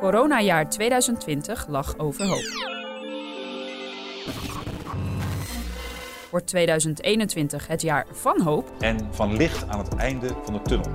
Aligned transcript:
Coronajaar 0.00 0.70
2020 0.70 1.66
lag 1.68 1.98
overhoop. 1.98 2.74
Wordt 6.30 6.46
2021 6.46 7.66
het 7.66 7.82
jaar 7.82 8.06
van 8.12 8.40
hoop? 8.40 8.72
En 8.78 9.08
van 9.10 9.36
licht 9.36 9.68
aan 9.68 9.78
het 9.78 9.94
einde 9.94 10.28
van 10.42 10.54
de 10.54 10.62
tunnel. 10.62 10.90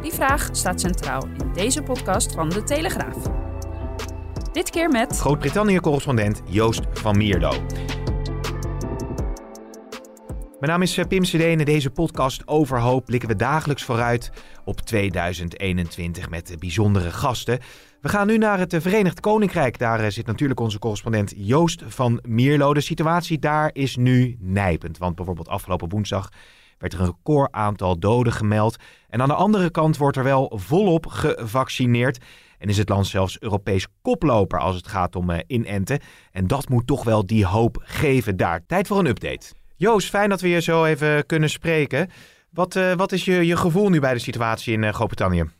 Die 0.00 0.12
vraag 0.12 0.48
staat 0.52 0.80
centraal 0.80 1.22
in 1.38 1.52
deze 1.52 1.82
podcast 1.82 2.32
van 2.32 2.48
De 2.48 2.62
Telegraaf. 2.62 3.16
Dit 4.52 4.70
keer 4.70 4.88
met 4.88 5.18
Groot-Brittannië-correspondent 5.18 6.42
Joost 6.44 6.82
van 6.92 7.16
Mierlo. 7.16 7.52
Mijn 10.58 10.70
naam 10.70 10.82
is 10.82 10.98
eh, 10.98 11.06
Pim 11.06 11.22
CD 11.22 11.34
en 11.34 11.58
in 11.58 11.64
deze 11.64 11.90
podcast 11.90 12.42
over 12.46 12.80
hoop 12.80 13.04
blikken 13.04 13.28
we 13.28 13.36
dagelijks 13.36 13.84
vooruit 13.84 14.30
op 14.64 14.80
2021 14.80 16.30
met 16.30 16.56
bijzondere 16.58 17.10
gasten. 17.10 17.58
We 18.00 18.08
gaan 18.08 18.26
nu 18.26 18.38
naar 18.38 18.58
het 18.58 18.72
eh, 18.72 18.80
Verenigd 18.80 19.20
Koninkrijk. 19.20 19.78
Daar 19.78 20.00
eh, 20.00 20.10
zit 20.10 20.26
natuurlijk 20.26 20.60
onze 20.60 20.78
correspondent 20.78 21.32
Joost 21.36 21.82
van 21.86 22.20
Mierlo. 22.22 22.74
De 22.74 22.80
situatie 22.80 23.38
daar 23.38 23.70
is 23.72 23.96
nu 23.96 24.36
nijpend. 24.40 24.98
Want 24.98 25.14
bijvoorbeeld 25.14 25.48
afgelopen 25.48 25.88
woensdag 25.88 26.28
werd 26.78 26.92
er 26.92 27.00
een 27.00 27.06
record 27.06 27.52
aantal 27.52 27.98
doden 27.98 28.32
gemeld. 28.32 28.76
En 29.08 29.22
aan 29.22 29.28
de 29.28 29.34
andere 29.34 29.70
kant 29.70 29.96
wordt 29.96 30.16
er 30.16 30.24
wel 30.24 30.52
volop 30.54 31.06
gevaccineerd. 31.06 32.24
En 32.58 32.68
is 32.68 32.78
het 32.78 32.88
land 32.88 33.06
zelfs 33.06 33.40
Europees 33.40 33.86
koploper 34.02 34.58
als 34.58 34.76
het 34.76 34.88
gaat 34.88 35.16
om 35.16 35.30
inenten. 35.46 36.00
En 36.32 36.46
dat 36.46 36.68
moet 36.68 36.86
toch 36.86 37.04
wel 37.04 37.26
die 37.26 37.46
hoop 37.46 37.78
geven 37.82 38.36
daar. 38.36 38.66
Tijd 38.66 38.86
voor 38.86 38.98
een 38.98 39.06
update. 39.06 39.57
Joost, 39.78 40.08
fijn 40.08 40.28
dat 40.28 40.40
we 40.40 40.48
je 40.48 40.60
zo 40.60 40.84
even 40.84 41.26
kunnen 41.26 41.50
spreken. 41.50 42.10
Wat, 42.50 42.74
uh, 42.74 42.94
wat 42.94 43.12
is 43.12 43.24
je, 43.24 43.46
je 43.46 43.56
gevoel 43.56 43.88
nu 43.88 44.00
bij 44.00 44.12
de 44.12 44.18
situatie 44.18 44.72
in 44.72 44.82
uh, 44.82 44.92
Groot-Brittannië? 44.92 45.50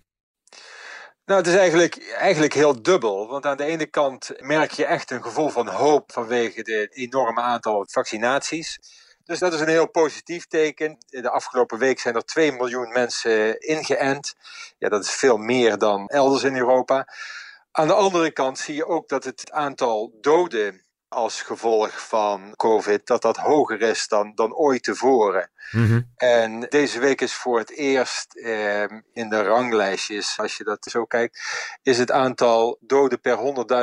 Nou, 1.25 1.41
het 1.41 1.47
is 1.47 1.55
eigenlijk, 1.55 2.15
eigenlijk 2.19 2.55
heel 2.55 2.83
dubbel. 2.83 3.29
Want 3.29 3.47
aan 3.47 3.57
de 3.57 3.65
ene 3.65 3.87
kant 3.87 4.31
merk 4.39 4.71
je 4.71 4.85
echt 4.85 5.11
een 5.11 5.23
gevoel 5.23 5.49
van 5.49 5.69
hoop 5.69 6.13
vanwege 6.13 6.59
het 6.59 6.97
enorme 6.97 7.41
aantal 7.41 7.87
vaccinaties. 7.91 8.79
Dus 9.25 9.39
dat 9.39 9.53
is 9.53 9.61
een 9.61 9.69
heel 9.69 9.91
positief 9.91 10.47
teken. 10.47 10.97
De 11.07 11.31
afgelopen 11.31 11.79
week 11.79 11.99
zijn 11.99 12.15
er 12.15 12.25
2 12.25 12.53
miljoen 12.53 12.93
mensen 12.93 13.61
ingeënt. 13.61 14.35
Ja, 14.79 14.89
dat 14.89 15.05
is 15.05 15.11
veel 15.11 15.37
meer 15.37 15.79
dan 15.79 16.07
elders 16.07 16.43
in 16.43 16.57
Europa. 16.57 17.09
Aan 17.71 17.87
de 17.87 17.95
andere 17.95 18.31
kant 18.31 18.59
zie 18.59 18.75
je 18.75 18.87
ook 18.87 19.09
dat 19.09 19.25
het 19.25 19.51
aantal 19.53 20.13
doden 20.21 20.87
als 21.09 21.43
gevolg 21.43 22.09
van 22.09 22.53
COVID, 22.57 23.07
dat 23.07 23.23
dat 23.23 23.37
hoger 23.37 23.81
is 23.81 24.09
dan, 24.09 24.33
dan 24.35 24.55
ooit 24.55 24.83
tevoren. 24.83 25.51
Mhm. 25.71 26.01
En 26.17 26.61
deze 26.61 27.01
week 27.01 27.21
is 27.21 27.35
voor 27.35 27.59
het 27.59 27.71
eerst 27.71 28.37
eh, 28.37 28.83
in 29.13 29.29
de 29.29 29.43
ranglijstjes, 29.43 30.39
als 30.41 30.57
je 30.57 30.65
dat 30.65 30.87
zo 30.91 31.05
kijkt, 31.05 31.41
is 31.83 31.99
het 31.99 32.11
aantal 32.11 32.79
doden 32.81 33.21
per 33.21 33.37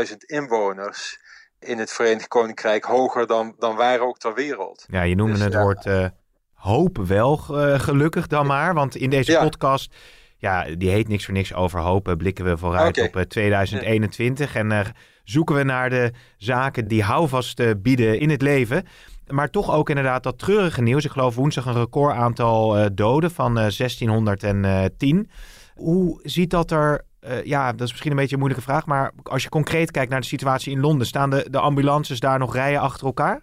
100.000 0.08 0.16
inwoners 0.18 1.20
in 1.60 1.80
het 1.80 1.92
Verenigd 1.92 2.28
Koninkrijk 2.28 2.84
hoger 2.84 3.28
dan, 3.28 3.56
dan 3.60 3.76
waar 3.76 4.00
ook 4.00 4.18
ter 4.18 4.34
wereld. 4.34 4.86
Ja, 4.88 5.02
je 5.02 5.16
noemde 5.16 5.34
dus, 5.34 5.44
het 5.44 5.56
woord 5.56 5.86
uh, 5.86 6.08
hoop 6.54 6.98
wel, 6.98 7.44
uh, 7.50 7.80
gelukkig 7.80 8.28
dan 8.28 8.46
maar, 8.46 8.74
want 8.74 8.96
in 8.96 9.10
deze 9.10 9.38
podcast 9.42 9.96
ja, 10.46 10.76
die 10.78 10.90
heet 10.90 11.08
niks 11.08 11.26
voor 11.26 11.34
niks 11.34 11.54
over 11.54 11.80
hopen. 11.80 12.18
Blikken 12.18 12.46
we 12.46 12.58
vooruit 12.58 13.02
op 13.02 13.24
2021 13.28 14.56
en 14.56 14.72
uh, 14.72 14.80
zoeken 15.24 15.56
we 15.56 15.64
naar 15.64 15.90
de 15.90 16.12
zaken 16.38 16.88
die 16.88 17.04
houvast 17.04 17.60
uh, 17.60 17.72
bieden 17.78 18.20
in 18.20 18.30
het 18.30 18.42
leven. 18.42 18.86
Maar 19.28 19.50
toch 19.50 19.72
ook 19.72 19.90
inderdaad 19.90 20.24
dat 20.24 20.40
treurige 20.40 20.82
nieuws. 20.82 21.06
Ik 21.06 21.12
geloof 21.12 21.36
woensdag 21.36 21.66
een 21.66 21.74
record 21.74 22.16
aantal 22.16 22.90
doden 22.96 23.32
van 23.32 23.54
1610. 23.54 25.30
Hoe 25.76 26.20
ziet 26.24 26.50
dat 26.50 26.72
er 26.72 27.06
ja, 27.44 27.72
dat 27.72 27.82
is 27.82 27.90
misschien 27.90 28.12
een 28.12 28.18
beetje 28.18 28.34
een 28.34 28.40
moeilijke 28.40 28.66
vraag. 28.66 28.86
Maar 28.86 29.12
als 29.24 29.44
je 29.44 29.50
concreet 29.50 29.92
kijkt 29.92 30.12
naar 30.12 30.22
de 30.22 30.28
situatie 30.28 30.72
in 30.72 30.80
Londen, 30.80 31.08
staan 31.08 31.30
de, 31.30 31.48
de 31.50 31.60
ambulances 31.60 32.20
daar 32.20 32.40
nog 32.40 32.54
rijen 32.54 32.82
achter 32.82 33.06
elkaar? 33.06 33.42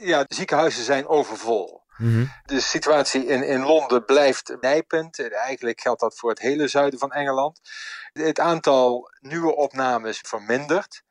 Ja, 0.00 0.24
de 0.24 0.34
ziekenhuizen 0.34 0.84
zijn 0.84 1.06
overvol. 1.06 1.81
Mhm. 2.02 2.24
De 2.44 2.60
situatie 2.60 3.26
in, 3.26 3.42
in 3.42 3.62
Londen 3.62 4.04
blijft 4.04 4.56
nijpend. 4.60 5.30
Eigenlijk 5.32 5.80
geldt 5.80 6.00
dat 6.00 6.18
voor 6.18 6.30
het 6.30 6.38
hele 6.38 6.68
zuiden 6.68 6.98
van 6.98 7.12
Engeland. 7.12 7.60
Het 8.12 8.40
aantal 8.40 9.10
nieuwe 9.20 9.56
opnames 9.56 10.18
vermindert. 10.18 11.02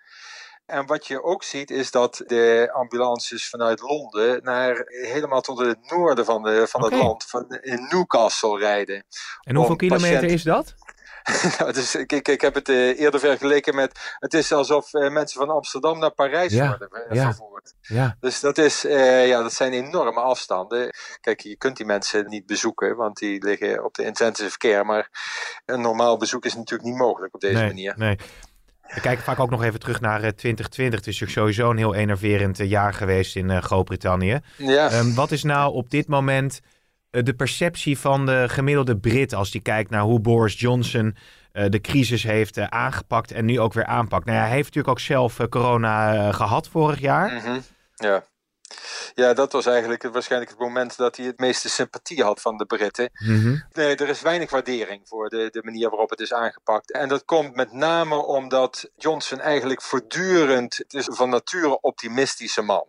En 0.65 0.85
wat 0.85 1.07
je 1.07 1.23
ook 1.23 1.43
ziet 1.43 1.71
is 1.71 1.91
dat 1.91 2.23
de 2.25 2.69
ambulances 2.73 3.49
vanuit 3.49 3.81
Londen 3.81 4.43
naar 4.43 4.83
helemaal 4.87 5.41
tot 5.41 5.59
het 5.59 5.91
noorden 5.91 6.25
van, 6.25 6.43
de, 6.43 6.67
van 6.67 6.83
het 6.83 6.93
land, 6.93 7.23
van, 7.23 7.45
in 7.49 7.87
Newcastle 7.89 8.59
rijden. 8.59 9.05
En 9.41 9.55
hoeveel 9.55 9.75
kilometer 9.75 10.23
is 10.23 10.43
dat? 10.43 10.75
dus, 11.73 11.95
ik, 11.95 12.11
ik, 12.11 12.27
ik 12.27 12.41
heb 12.41 12.53
het 12.53 12.69
uh, 12.69 12.99
eerder 12.99 13.19
vergeleken 13.19 13.75
met. 13.75 14.15
Het 14.19 14.33
is 14.33 14.51
alsof 14.51 14.93
uh, 14.93 15.11
mensen 15.11 15.39
van 15.39 15.49
Amsterdam 15.49 15.99
naar 15.99 16.11
Parijs 16.11 16.53
worden 16.53 16.89
uh, 17.11 17.23
vervoerd. 17.23 17.73
Ja. 17.81 18.17
Dus 18.19 18.39
dat, 18.39 18.57
is, 18.57 18.81
ja, 18.81 19.41
dat 19.41 19.53
zijn 19.53 19.73
enorme 19.73 20.19
afstanden. 20.19 20.89
Kijk, 21.21 21.39
je 21.39 21.57
kunt 21.57 21.77
die 21.77 21.85
mensen 21.85 22.29
niet 22.29 22.45
bezoeken, 22.45 22.95
want 22.95 23.17
die 23.17 23.43
liggen 23.43 23.83
op 23.83 23.93
de 23.93 24.03
intensive 24.03 24.57
care. 24.57 24.83
Maar 24.83 25.09
een 25.65 25.81
normaal 25.81 26.17
bezoek 26.17 26.45
is 26.45 26.55
natuurlijk 26.55 26.89
niet 26.89 26.99
mogelijk 26.99 27.33
op 27.33 27.41
deze 27.41 27.63
manier. 27.63 27.93
Nee. 27.97 28.17
We 28.93 29.01
kijken 29.01 29.23
vaak 29.23 29.39
ook 29.39 29.49
nog 29.49 29.63
even 29.63 29.79
terug 29.79 30.01
naar 30.01 30.19
2020. 30.19 30.99
Het 30.99 31.07
is 31.07 31.31
sowieso 31.31 31.69
een 31.69 31.77
heel 31.77 31.95
enerverend 31.95 32.57
jaar 32.57 32.93
geweest 32.93 33.35
in 33.35 33.61
Groot-Brittannië. 33.61 34.39
Ja. 34.57 34.99
Um, 34.99 35.15
wat 35.15 35.31
is 35.31 35.43
nou 35.43 35.73
op 35.73 35.89
dit 35.89 36.07
moment 36.07 36.61
eh, 36.61 36.69
de 37.11 37.33
perceptie 37.33 37.99
van 37.99 38.25
de 38.25 38.45
gemiddelde 38.49 38.97
Brit 38.97 39.33
als 39.33 39.51
die 39.51 39.61
kijkt 39.61 39.89
naar 39.89 40.01
hoe 40.01 40.19
Boris 40.19 40.59
Johnson 40.59 41.15
uh, 41.53 41.65
de 41.69 41.81
crisis 41.81 42.23
heeft 42.23 42.57
uh, 42.57 42.65
aangepakt 42.65 43.31
en 43.31 43.45
nu 43.45 43.59
ook 43.59 43.73
weer 43.73 43.85
aanpakt. 43.85 44.25
Nou 44.25 44.37
ja, 44.37 44.43
hij 44.43 44.53
heeft 44.53 44.65
natuurlijk 44.65 44.93
ook 44.93 45.05
zelf 45.05 45.39
uh, 45.39 45.47
corona 45.47 46.31
gehad 46.31 46.67
vorig 46.67 46.99
jaar. 46.99 47.31
Mm 47.31 47.39
-hmm. 47.39 47.63
Ja. 47.95 48.23
Ja, 49.15 49.33
dat 49.33 49.51
was 49.51 49.65
eigenlijk 49.65 50.03
waarschijnlijk 50.03 50.51
het 50.51 50.59
moment 50.59 50.97
dat 50.97 51.17
hij 51.17 51.25
het 51.25 51.39
meeste 51.39 51.69
sympathie 51.69 52.23
had 52.23 52.41
van 52.41 52.57
de 52.57 52.65
Britten. 52.65 53.09
Mm 53.13 53.41
-hmm. 53.41 53.63
Nee, 53.71 53.95
er 53.95 54.09
is 54.09 54.21
weinig 54.21 54.49
waardering 54.49 55.01
voor 55.07 55.29
de, 55.29 55.49
de 55.51 55.61
manier 55.63 55.89
waarop 55.89 56.09
het 56.09 56.19
is 56.19 56.33
aangepakt. 56.33 56.91
En 56.91 57.09
dat 57.09 57.25
komt 57.25 57.55
met 57.55 57.71
name 57.71 58.15
omdat 58.15 58.89
Johnson 58.97 59.39
eigenlijk 59.39 59.81
voortdurend, 59.81 60.77
het 60.77 60.93
is 60.93 61.07
van 61.11 61.29
nature 61.29 61.81
optimistische 61.81 62.61
man. 62.61 62.85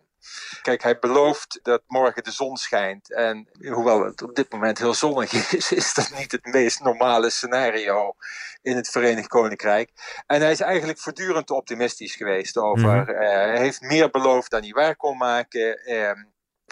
Kijk, 0.61 0.83
hij 0.83 0.99
belooft 0.99 1.59
dat 1.63 1.81
morgen 1.87 2.23
de 2.23 2.31
zon 2.31 2.57
schijnt. 2.57 3.13
En 3.13 3.47
hoewel 3.71 4.05
het 4.05 4.21
op 4.21 4.35
dit 4.35 4.51
moment 4.51 4.77
heel 4.77 4.93
zonnig 4.93 5.33
is, 5.53 5.71
is 5.71 5.93
dat 5.93 6.09
niet 6.17 6.31
het 6.31 6.45
meest 6.45 6.79
normale 6.79 7.29
scenario 7.29 8.15
in 8.61 8.75
het 8.75 8.89
Verenigd 8.89 9.27
Koninkrijk. 9.27 9.91
En 10.25 10.41
hij 10.41 10.51
is 10.51 10.59
eigenlijk 10.59 10.99
voortdurend 10.99 11.49
optimistisch 11.49 12.15
geweest 12.15 12.57
over. 12.57 12.95
Mm 12.95 13.21
hij 13.53 13.57
heeft 13.57 13.81
meer 13.81 14.09
beloofd 14.09 14.51
dan 14.51 14.61
hij 14.61 14.71
waar 14.71 14.95
kon 14.95 15.17
maken. 15.17 15.77
Ehm, 15.85 16.23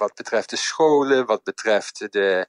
wat 0.02 0.16
betreft 0.16 0.50
de 0.50 0.56
scholen, 0.56 1.26
wat 1.26 1.44
betreft 1.44 2.08
de 2.12 2.48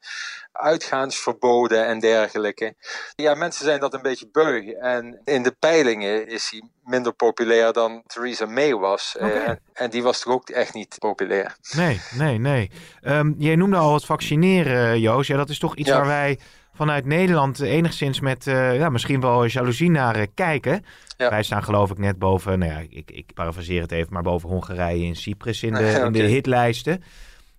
uitgaansverboden 0.52 1.86
en 1.86 1.98
dergelijke. 1.98 2.74
Ja, 3.15 3.34
mensen 3.34 3.65
zijn 3.65 3.80
dat 3.80 3.94
een 3.94 4.03
beetje 4.03 4.28
beu. 4.32 4.72
En 4.72 5.21
in 5.24 5.42
de 5.42 5.56
peilingen 5.59 6.28
is 6.28 6.48
hij 6.50 6.62
minder 6.84 7.12
populair 7.12 7.72
dan 7.72 8.03
Theresa 8.06 8.47
May 8.47 8.74
was. 8.74 9.16
Eh, 9.18 9.48
en, 9.72 9.91
die 9.91 10.03
was 10.03 10.21
toch 10.21 10.32
ook 10.32 10.48
echt 10.48 10.74
niet 10.74 10.97
populair. 10.98 11.56
Nee, 11.77 12.00
nee, 12.15 12.38
nee. 12.38 12.71
Um, 13.03 13.34
jij 13.38 13.56
noemde 13.56 13.77
al 13.77 13.94
het 13.94 14.04
vaccineren, 14.04 15.00
Joost. 15.00 15.28
Ja, 15.28 15.36
dat 15.36 15.48
is 15.48 15.59
toch 15.59 15.77
iets 15.77 15.91
waar 15.91 16.06
wij 16.06 16.38
vanuit 16.74 17.04
Nederland 17.04 17.60
enigszins 17.60 18.21
met 18.21 18.47
uh, 18.47 18.77
ja, 18.77 18.88
misschien 18.88 19.21
wel 19.21 19.44
jaloezie 19.44 19.91
naar 19.91 20.16
uh, 20.16 20.27
kijken. 20.34 20.84
Ja. 21.16 21.30
Wij 21.30 21.42
staan 21.42 21.62
geloof 21.62 21.91
ik 21.91 21.98
net 21.98 22.18
boven, 22.18 22.59
nou 22.59 22.72
ja, 22.72 22.78
ik, 22.88 23.10
ik 23.10 23.34
parafraseer 23.34 23.80
het 23.80 23.92
even, 23.92 24.12
maar 24.12 24.22
boven 24.22 24.48
Hongarije 24.48 25.06
en 25.06 25.16
Cyprus 25.16 25.62
in 25.62 25.74
de, 25.74 25.92
okay. 25.97 26.06
in 26.06 26.12
de 26.12 26.22
hitlijsten. 26.22 27.03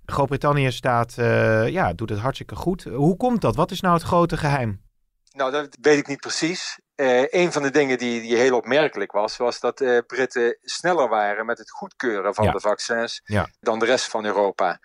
Groot-Brittannië 0.06 0.72
staat, 0.72 1.16
uh, 1.20 1.68
ja, 1.68 1.94
doet 1.94 2.10
het 2.10 2.20
hartstikke 2.20 2.56
goed. 2.56 2.84
Hoe 2.84 3.18
komt 3.18 3.42
dat? 3.42 3.56
Wat 3.56 3.72
is 3.72 3.82
nou 3.82 3.94
het 3.94 4.04
grote 4.04 4.38
geheim? 4.38 4.82
Nou, 5.32 5.52
dat 5.52 5.78
weet 5.82 5.98
ik 5.98 6.08
niet 6.08 6.20
precies. 6.20 6.80
Uh, 6.96 7.24
een 7.30 7.52
van 7.52 7.62
de 7.62 7.70
dingen 7.70 7.98
die, 7.98 8.22
die 8.22 8.36
heel 8.36 8.56
opmerkelijk 8.56 9.12
was, 9.12 9.38
was 9.38 9.60
dat 9.60 9.82
uh, 9.82 10.00
Britten 10.08 10.58
sneller 10.62 11.10
waren 11.10 11.46
met 11.46 11.58
het 11.58 11.72
goedkeuren 11.72 12.34
van 12.34 12.46
ja. 12.46 12.52
de 12.52 12.60
vaccins 12.60 13.22
ja. 13.24 13.50
dan 13.60 13.80
de 13.80 13.86
rest 13.86 14.10
van 14.10 14.26
Europa. 14.26 14.80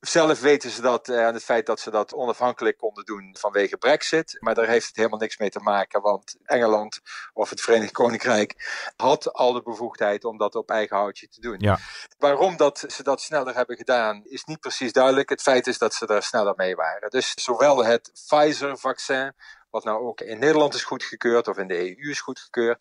Zelf 0.00 0.40
weten 0.40 0.70
ze 0.70 0.80
dat 0.80 1.10
aan 1.10 1.34
het 1.34 1.44
feit 1.44 1.66
dat 1.66 1.80
ze 1.80 1.90
dat 1.90 2.14
onafhankelijk 2.14 2.76
konden 2.76 3.04
doen 3.04 3.36
vanwege 3.38 3.76
Brexit. 3.76 4.36
Maar 4.40 4.54
daar 4.54 4.66
heeft 4.66 4.86
het 4.86 4.96
helemaal 4.96 5.18
niks 5.18 5.38
mee 5.38 5.50
te 5.50 5.60
maken, 5.60 6.02
want 6.02 6.36
Engeland 6.44 7.00
of 7.32 7.50
het 7.50 7.60
Verenigd 7.60 7.92
Koninkrijk 7.92 8.54
had 8.96 9.32
al 9.32 9.52
de 9.52 9.62
bevoegdheid 9.62 10.24
om 10.24 10.36
dat 10.36 10.54
op 10.54 10.70
eigen 10.70 10.96
houtje 10.96 11.28
te 11.28 11.40
doen. 11.40 11.56
Ja. 11.58 11.78
Waarom 12.18 12.56
dat 12.56 12.84
ze 12.86 13.02
dat 13.02 13.20
sneller 13.20 13.54
hebben 13.54 13.76
gedaan, 13.76 14.24
is 14.24 14.44
niet 14.44 14.60
precies 14.60 14.92
duidelijk. 14.92 15.28
Het 15.28 15.42
feit 15.42 15.66
is 15.66 15.78
dat 15.78 15.94
ze 15.94 16.06
daar 16.06 16.22
sneller 16.22 16.54
mee 16.56 16.74
waren. 16.74 17.10
Dus 17.10 17.32
zowel 17.34 17.84
het 17.84 18.10
Pfizer-vaccin 18.26 19.34
wat 19.70 19.84
nou 19.84 20.00
ook 20.00 20.20
in 20.20 20.38
Nederland 20.38 20.74
is 20.74 20.84
goedgekeurd 20.84 21.48
of 21.48 21.58
in 21.58 21.68
de 21.68 21.78
EU 21.78 22.10
is 22.10 22.20
goedgekeurd, 22.20 22.78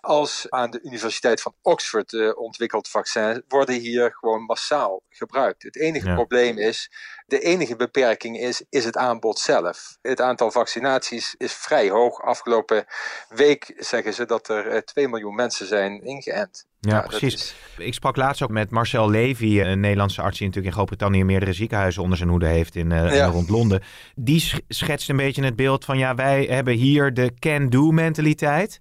als 0.00 0.46
aan 0.50 0.70
de 0.70 0.80
Universiteit 0.82 1.42
van 1.42 1.54
Oxford 1.62 2.12
uh, 2.12 2.38
ontwikkeld 2.38 2.88
vaccins, 2.88 3.40
worden 3.48 3.74
hier 3.74 4.12
gewoon 4.12 4.42
massaal 4.42 5.02
gebruikt. 5.08 5.62
Het 5.62 5.76
enige 5.76 6.12
probleem 6.14 6.58
is, 6.58 6.90
de 7.26 7.40
enige 7.40 7.76
beperking 7.76 8.38
is, 8.38 8.64
is 8.68 8.84
het 8.84 8.96
aanbod 8.96 9.38
zelf. 9.38 9.98
Het 10.02 10.20
aantal 10.20 10.50
vaccinaties 10.50 11.34
is 11.38 11.52
vrij 11.52 11.90
hoog. 11.90 12.22
Afgelopen 12.22 12.86
week 13.28 13.74
zeggen 13.76 14.14
ze 14.14 14.26
dat 14.26 14.48
er 14.48 14.66
uh, 14.66 14.76
eh, 14.76 14.82
2 14.82 15.08
miljoen 15.08 15.34
mensen 15.34 15.66
zijn 15.66 16.02
ingeënt. 16.02 16.66
Ja, 16.88 17.00
precies. 17.00 17.54
Ik 17.78 17.94
sprak 17.94 18.16
laatst 18.16 18.42
ook 18.42 18.50
met 18.50 18.70
Marcel 18.70 19.10
Levy, 19.10 19.60
een 19.60 19.80
Nederlandse 19.80 20.22
arts 20.22 20.38
die 20.38 20.46
natuurlijk 20.46 20.74
in 20.74 20.80
Groot-Brittannië 20.80 21.24
meerdere 21.24 21.52
ziekenhuizen 21.52 22.02
onder 22.02 22.18
zijn 22.18 22.28
hoede 22.28 22.46
heeft 22.46 22.76
in, 22.76 22.90
uh, 22.90 23.26
rond 23.26 23.48
Londen. 23.48 23.82
Die 24.14 24.52
schetst 24.68 25.08
een 25.08 25.16
beetje 25.16 25.44
het 25.44 25.56
beeld 25.56 25.84
van 25.84 25.98
ja, 25.98 26.14
wij 26.14 26.44
hebben 26.44 26.74
hier 26.74 27.14
de 27.14 27.34
can-do 27.38 27.90
mentaliteit. 27.90 28.80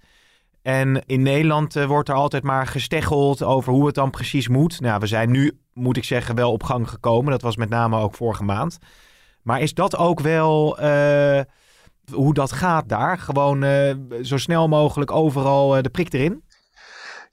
En 0.61 1.03
in 1.05 1.21
Nederland 1.21 1.75
uh, 1.75 1.85
wordt 1.85 2.09
er 2.09 2.15
altijd 2.15 2.43
maar 2.43 2.67
gesteggeld 2.67 3.43
over 3.43 3.73
hoe 3.73 3.85
het 3.85 3.95
dan 3.95 4.09
precies 4.09 4.47
moet. 4.47 4.79
Nou, 4.79 4.99
we 4.99 5.07
zijn 5.07 5.31
nu, 5.31 5.59
moet 5.73 5.97
ik 5.97 6.03
zeggen, 6.03 6.35
wel 6.35 6.51
op 6.51 6.63
gang 6.63 6.89
gekomen. 6.89 7.31
Dat 7.31 7.41
was 7.41 7.55
met 7.55 7.69
name 7.69 7.97
ook 7.97 8.15
vorige 8.15 8.43
maand. 8.43 8.77
Maar 9.41 9.61
is 9.61 9.73
dat 9.73 9.97
ook 9.97 10.19
wel 10.19 10.83
uh, 10.83 11.41
hoe 12.11 12.33
dat 12.33 12.51
gaat 12.51 12.89
daar? 12.89 13.17
Gewoon 13.17 13.65
zo 14.21 14.37
snel 14.37 14.67
mogelijk 14.67 15.11
overal 15.11 15.81
de 15.81 15.89
prik 15.89 16.13
erin? 16.13 16.43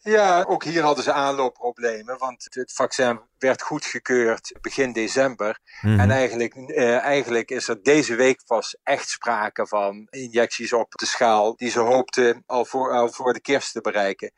Ja, 0.08 0.44
ook 0.48 0.64
hier 0.64 0.82
hadden 0.82 1.04
ze 1.04 1.12
aanloopproblemen, 1.12 2.18
want 2.18 2.46
het 2.50 2.72
vaccin 2.72 3.20
werd 3.38 3.62
goedgekeurd 3.62 4.52
begin 4.60 4.92
december. 4.92 5.58
Mhm. 5.80 6.00
En 6.00 6.10
eigenlijk, 6.10 6.54
eh, 6.54 6.98
eigenlijk 6.98 7.50
is 7.50 7.68
er 7.68 7.82
deze 7.82 8.14
week 8.14 8.40
pas 8.46 8.76
echt 8.82 9.08
sprake 9.08 9.66
van 9.66 10.06
injecties 10.10 10.72
op 10.72 10.92
de 10.92 11.06
schaal 11.06 11.56
die 11.56 11.70
ze 11.70 11.80
hoopten 11.80 12.42
al 12.46 12.64
voor, 12.64 12.92
al 12.92 13.08
voor 13.08 13.32
de 13.32 13.40
kerst 13.40 13.72
te 13.72 13.80
bereiken. 13.80 14.32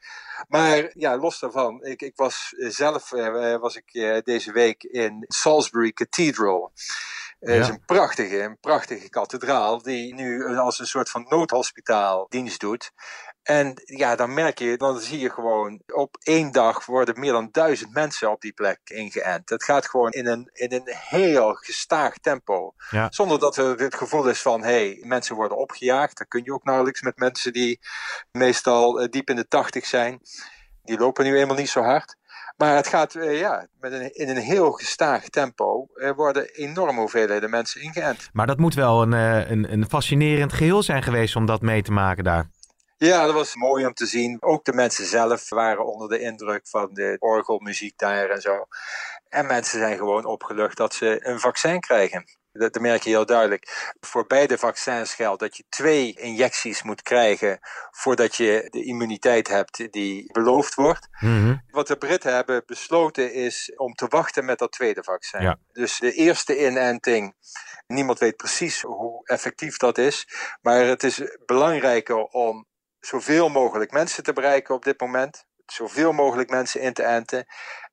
Maar 0.49 0.91
ja, 0.95 1.17
los 1.17 1.39
daarvan, 1.39 1.85
ik, 1.85 2.03
ik 2.03 2.17
was 2.17 2.55
zelf 2.57 3.13
eh, 3.13 3.57
was 3.57 3.77
ik, 3.77 3.89
eh, 3.93 4.19
deze 4.23 4.53
week 4.53 4.83
in 4.83 5.25
Salisbury 5.29 5.93
Cathedral. 5.93 6.73
Het 7.41 7.61
is 7.61 7.69
een 7.69 7.85
prachtige, 7.85 8.43
een 8.43 8.59
prachtige 8.61 9.09
kathedraal 9.09 9.83
die 9.83 10.15
nu 10.15 10.57
als 10.57 10.79
een 10.79 10.87
soort 10.87 11.11
van 11.11 11.27
noodhospitaal 11.29 12.27
dienst 12.29 12.61
doet. 12.61 12.93
En 13.43 13.73
ja, 13.85 14.17
dan 14.17 14.35
merk 14.35 14.59
je, 14.59 14.77
dan 14.77 15.01
zie 15.01 15.19
je 15.19 15.31
gewoon, 15.31 15.83
op 15.87 16.17
één 16.23 16.53
dag 16.53 16.87
worden 16.87 17.21
meer 17.21 17.33
dan 17.33 17.49
duizend 17.53 17.93
mensen 17.93 18.31
op 18.31 18.41
die 18.41 18.53
plek 18.53 18.79
ingeënt. 18.85 19.49
Het 19.49 19.65
gaat 19.65 19.89
gewoon 19.89 20.11
in 20.11 20.27
een, 20.27 20.51
in 20.53 20.73
een 20.73 20.95
heel 21.09 21.55
gestaag 21.55 22.19
tempo. 22.19 22.75
Zonder 23.09 23.39
dat 23.39 23.57
er 23.57 23.79
het 23.79 23.95
gevoel 23.95 24.29
is 24.29 24.43
van, 24.43 24.63
hé, 24.63 24.69
hey, 24.69 25.03
mensen 25.03 25.37
worden 25.37 25.57
opgejaagd. 25.59 26.19
Dat 26.19 26.29
kun 26.29 26.45
je 26.45 26.53
ook 26.53 26.65
nauwelijks 26.65 27.03
met 27.03 27.19
mensen 27.19 27.53
die 27.53 27.81
meestal 28.33 29.01
eh, 29.01 29.09
diep 29.09 29.31
in 29.31 29.37
de 29.37 29.49
tachtig 29.49 29.87
zijn. 29.87 30.21
Die 30.83 30.99
lopen 30.99 31.25
nu 31.25 31.39
eenmaal 31.39 31.57
niet 31.57 31.71
zo 31.71 31.83
hard. 31.83 32.19
Maar 32.57 32.77
het 32.77 32.87
gaat 32.87 33.15
uh, 33.15 33.39
ja, 33.39 33.67
met 33.81 33.93
een, 33.93 34.15
in 34.15 34.29
een 34.29 34.43
heel 34.43 34.71
gestaag 34.71 35.29
tempo. 35.29 35.87
Er 35.95 36.15
worden 36.15 36.55
enorme 36.55 37.01
hoeveelheden 37.01 37.51
mensen 37.51 37.83
ingeënt. 37.83 38.29
Maar 38.33 38.47
dat 38.47 38.59
moet 38.59 38.75
wel 38.75 39.03
een, 39.03 39.13
eh, 39.13 39.51
een, 39.51 39.73
een 39.73 39.89
fascinerend 39.89 40.53
geheel 40.53 40.83
zijn 40.83 41.03
geweest 41.03 41.37
om 41.37 41.47
dat 41.47 41.61
mee 41.61 41.83
te 41.83 41.93
maken 41.93 42.25
daar. 42.25 42.49
Ja, 43.07 43.25
dat 43.25 43.35
was 43.35 43.55
mooi 43.55 43.87
om 43.87 43.95
te 43.95 44.07
zien. 44.07 44.37
Ook 44.41 44.65
de 44.65 44.73
mensen 44.73 45.07
zelf 45.07 45.49
waren 45.49 45.87
onder 45.87 46.09
de 46.09 46.19
indruk 46.19 46.69
van 46.69 46.89
de 46.93 47.17
orgelmuziek 47.19 47.99
daar 47.99 48.31
en 48.31 48.41
zo. 48.41 48.67
En 49.29 49.47
mensen 49.47 49.79
zijn 49.79 49.97
gewoon 49.97 50.25
opgelucht 50.25 50.77
dat 50.77 50.95
ze 50.95 51.27
een 51.27 51.41
vaccin 51.41 51.81
krijgen. 51.81 52.25
Dat 52.53 52.81
merk 52.81 53.03
je 53.03 53.11
heel 53.11 53.27
duidelijk. 53.27 53.93
Voor 54.01 54.27
beide 54.27 54.59
vaccins 54.59 55.15
geldt 55.15 55.41
dat 55.41 55.57
je 55.57 55.65
twee 55.69 56.13
injecties 56.19 56.83
moet 56.83 57.03
krijgen 57.03 57.59
voordat 57.91 58.35
je 58.35 58.67
de 58.71 58.85
immuniteit 58.85 59.49
hebt 59.49 59.93
die 59.93 60.33
beloofd 60.33 60.75
wordt. 60.75 61.09
Mhm. 61.21 61.57
Wat 61.71 61.87
de 61.87 61.97
Britten 61.97 62.35
hebben 62.35 62.63
besloten 62.67 63.33
is 63.33 63.73
om 63.77 63.95
te 63.95 64.07
wachten 64.09 64.45
met 64.45 64.59
dat 64.59 64.73
tweede 64.73 65.03
vaccin. 65.03 65.59
Dus 65.73 65.99
de 65.99 66.13
eerste 66.13 66.67
inenting, 66.67 67.35
niemand 67.87 68.19
weet 68.19 68.37
precies 68.37 68.83
hoe 68.83 69.27
effectief 69.27 69.77
dat 69.77 69.99
is. 69.99 70.29
Maar 70.63 70.85
het 70.85 71.03
is 71.03 71.23
belangrijker 71.47 72.25
om 72.25 72.69
zoveel 73.01 73.49
mogelijk 73.49 73.91
mensen 73.91 74.23
te 74.23 74.33
bereiken 74.33 74.75
op 74.75 74.85
dit 74.85 75.01
moment. 75.01 75.45
Zoveel 75.67 76.13
mogelijk 76.13 76.51
mensen 76.51 76.81
in 76.81 76.93
te 76.93 77.03
enten. 77.03 77.47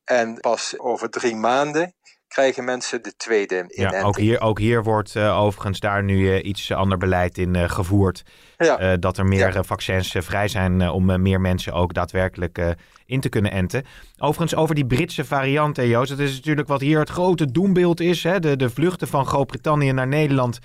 En 0.04 0.40
pas 0.40 0.78
over 0.78 1.10
drie 1.10 1.36
maanden 1.36 1.94
krijgen 2.28 2.64
mensen 2.64 3.02
de 3.02 3.16
tweede 3.16 3.54
inenting. 3.54 3.90
Ja, 3.90 4.02
ook 4.02 4.16
hier, 4.16 4.40
ook 4.40 4.58
hier 4.58 4.82
wordt 4.82 5.14
uh, 5.14 5.40
overigens 5.40 5.80
daar 5.80 6.02
nu 6.04 6.18
uh, 6.18 6.44
iets 6.44 6.72
ander 6.72 6.98
beleid 6.98 7.38
in 7.38 7.54
uh, 7.54 7.68
gevoerd. 7.68 8.22
Ja. 8.56 8.96
dat 8.96 9.18
er 9.18 9.26
meer 9.26 9.64
vaccins 9.64 10.14
vrij 10.18 10.48
zijn 10.48 10.88
om 10.88 11.22
meer 11.22 11.40
mensen 11.40 11.72
ook 11.72 11.94
daadwerkelijk 11.94 12.76
in 13.06 13.20
te 13.20 13.28
kunnen 13.28 13.50
enten. 13.50 13.84
Overigens 14.18 14.54
over 14.54 14.74
die 14.74 14.86
Britse 14.86 15.24
variant, 15.24 15.76
Joost. 15.76 16.10
Dat 16.10 16.18
is 16.18 16.34
natuurlijk 16.34 16.68
wat 16.68 16.80
hier 16.80 16.98
het 16.98 17.08
grote 17.08 17.50
doembeeld 17.50 18.00
is. 18.00 18.22
Hè? 18.22 18.40
De, 18.40 18.56
de 18.56 18.70
vluchten 18.70 19.08
van 19.08 19.26
Groot-Brittannië 19.26 19.92
naar 19.92 20.06
Nederland 20.06 20.58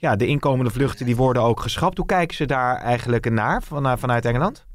ja, 0.00 0.16
de 0.16 0.26
inkomende 0.26 0.70
vluchten 0.70 1.06
die 1.06 1.16
worden 1.16 1.42
ook 1.42 1.60
geschrapt. 1.60 1.96
Hoe 1.96 2.06
kijken 2.06 2.36
ze 2.36 2.46
daar 2.46 2.76
eigenlijk 2.76 3.30
naar 3.30 3.62
van, 3.62 3.98
vanuit 3.98 4.24
Engeland? 4.24 4.66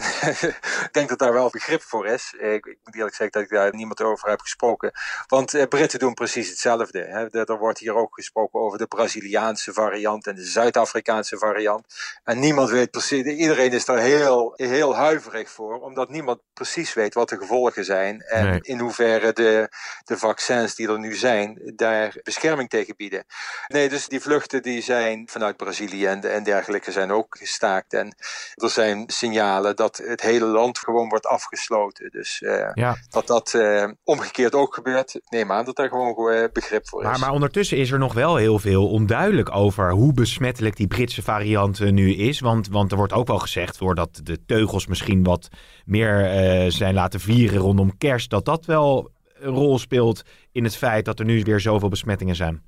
ik 0.86 0.88
denk 0.92 1.08
dat 1.08 1.18
daar 1.18 1.32
wel 1.32 1.50
begrip 1.50 1.82
voor 1.82 2.06
is. 2.06 2.34
Ik, 2.38 2.66
ik, 2.66 2.78
moet 2.84 2.94
eerlijk 2.94 3.14
zeggen 3.14 3.40
dat 3.40 3.42
ik 3.42 3.56
daar 3.56 3.74
niemand 3.74 4.02
over 4.02 4.28
heb 4.28 4.40
gesproken. 4.40 4.92
Want 5.26 5.54
eh, 5.54 5.66
Britten 5.68 5.98
doen 5.98 6.14
precies 6.14 6.48
hetzelfde. 6.48 6.98
Hè. 6.98 7.44
Er 7.44 7.58
wordt 7.58 7.78
hier 7.78 7.94
ook 7.94 8.14
gesproken 8.14 8.60
over 8.60 8.78
de 8.78 8.86
Braziliaanse 8.86 9.72
variant 9.72 10.26
en 10.26 10.34
de 10.34 10.44
Zuid-Afrikaanse 10.44 11.38
variant. 11.38 11.84
En 12.24 12.38
niemand 12.38 12.70
weet 12.70 12.90
precies, 12.90 13.24
iedereen 13.24 13.72
is 13.72 13.84
daar 13.84 13.98
heel, 13.98 14.52
heel 14.56 14.96
huiverig 14.96 15.50
voor, 15.50 15.80
omdat 15.80 16.08
niemand 16.08 16.40
precies 16.52 16.94
weet 16.94 17.14
wat 17.14 17.28
de 17.28 17.36
gevolgen 17.36 17.84
zijn. 17.84 18.20
En 18.20 18.60
in 18.60 18.78
hoeverre 18.78 19.32
de, 19.32 19.68
de 20.04 20.18
vaccins 20.18 20.74
die 20.74 20.88
er 20.88 20.98
nu 20.98 21.14
zijn, 21.14 21.72
daar 21.76 22.16
bescherming 22.22 22.68
tegen 22.68 22.96
bieden. 22.96 23.24
Nee, 23.66 23.88
dus 23.88 24.08
die 24.08 24.20
vluchten 24.20 24.62
die 24.62 24.82
zijn 24.82 25.28
vanuit 25.28 25.56
Brazilië 25.56 26.06
en, 26.06 26.30
en 26.30 26.42
dergelijke 26.42 26.92
zijn 26.92 27.12
ook 27.12 27.36
gestaakt. 27.38 27.92
En 27.92 28.14
er 28.54 28.70
zijn 28.70 29.04
signalen 29.06 29.76
dat 29.76 29.89
het 29.96 30.20
hele 30.20 30.44
land 30.44 30.78
gewoon 30.78 31.08
wordt 31.08 31.26
afgesloten. 31.26 32.10
Dus 32.10 32.40
uh, 32.40 32.94
dat 33.08 33.26
dat 33.26 33.52
uh, 33.56 33.88
omgekeerd 34.04 34.54
ook 34.54 34.74
gebeurt, 34.74 35.20
neem 35.28 35.52
aan 35.52 35.64
dat 35.64 35.76
daar 35.76 35.88
gewoon 35.88 36.32
uh, 36.32 36.44
begrip 36.52 36.88
voor 36.88 37.02
is. 37.02 37.08
Maar, 37.08 37.18
maar 37.18 37.30
ondertussen 37.30 37.78
is 37.78 37.90
er 37.90 37.98
nog 37.98 38.12
wel 38.12 38.36
heel 38.36 38.58
veel 38.58 38.88
onduidelijk 38.88 39.54
over 39.54 39.90
hoe 39.90 40.12
besmettelijk 40.12 40.76
die 40.76 40.86
Britse 40.86 41.22
variant 41.22 41.80
nu 41.80 42.14
is. 42.14 42.40
Want, 42.40 42.68
want 42.68 42.90
er 42.90 42.96
wordt 42.96 43.12
ook 43.12 43.26
wel 43.26 43.38
gezegd, 43.38 43.76
voordat 43.76 44.20
de 44.22 44.44
teugels 44.46 44.86
misschien 44.86 45.24
wat 45.24 45.48
meer 45.84 46.28
zijn 46.72 46.94
laten 46.94 47.20
vieren 47.20 47.58
rondom 47.58 47.98
kerst, 47.98 48.30
dat 48.30 48.44
dat 48.44 48.64
wel 48.64 49.10
een 49.34 49.54
rol 49.54 49.78
speelt 49.78 50.22
in 50.52 50.64
het 50.64 50.76
feit 50.76 51.04
dat 51.04 51.18
er 51.18 51.24
nu 51.24 51.42
weer 51.42 51.60
zoveel 51.60 51.88
besmettingen 51.88 52.36
zijn. 52.36 52.62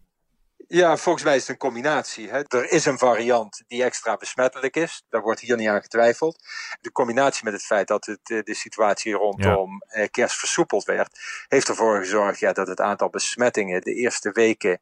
Ja, 0.75 0.97
volgens 0.97 1.25
mij 1.25 1.35
is 1.35 1.41
het 1.41 1.51
een 1.51 1.57
combinatie. 1.57 2.31
Hè. 2.31 2.43
Er 2.49 2.73
is 2.73 2.85
een 2.85 2.99
variant 2.99 3.63
die 3.67 3.83
extra 3.83 4.17
besmettelijk 4.17 4.77
is. 4.77 5.05
Daar 5.09 5.23
wordt 5.23 5.41
hier 5.41 5.57
niet 5.57 5.69
aan 5.69 5.83
getwijfeld. 5.83 6.45
De 6.81 6.93
combinatie 6.93 7.45
met 7.45 7.53
het 7.53 7.63
feit 7.63 7.89
dat 7.89 8.07
het, 8.07 8.31
eh, 8.31 8.43
de 8.43 8.55
situatie 8.55 9.13
rondom 9.13 9.83
ja. 9.87 10.01
Eh, 10.01 10.09
kerst 10.11 10.39
versoepeld 10.39 10.85
werd, 10.85 11.19
heeft 11.49 11.69
ervoor 11.69 11.99
gezorgd 11.99 12.39
ja, 12.39 12.53
dat 12.53 12.67
het 12.67 12.81
aantal 12.81 13.11
besmettingen, 13.11 13.81
de 13.81 13.95
eerste 13.95 14.31
weken, 14.31 14.81